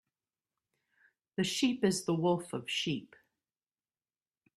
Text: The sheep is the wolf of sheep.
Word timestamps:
The 1.37 1.43
sheep 1.43 1.83
is 1.85 2.05
the 2.05 2.15
wolf 2.15 2.53
of 2.53 2.67
sheep. 2.67 3.15